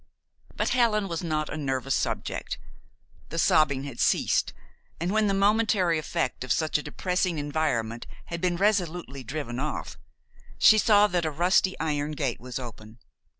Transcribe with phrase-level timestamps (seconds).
[0.55, 2.57] But Helen was not a nervous subject.
[3.29, 4.51] The sobbing had ceased,
[4.99, 9.99] and when the momentary effect of such a depressing environment had been resolutely driven off,
[10.57, 12.97] she saw that a rusty iron gate was open.